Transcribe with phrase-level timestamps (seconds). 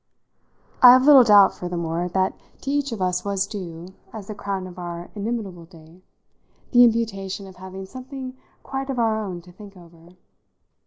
[0.81, 4.65] I have little doubt, furthermore, that to each of us was due, as the crown
[4.65, 6.01] of our inimitable day,
[6.71, 10.15] the imputation of having something quite of our own to think over.